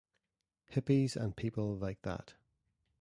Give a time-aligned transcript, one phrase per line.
[0.71, 2.33] Hippies and people like that.